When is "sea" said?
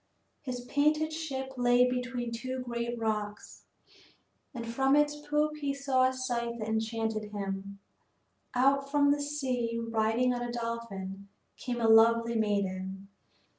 9.21-9.79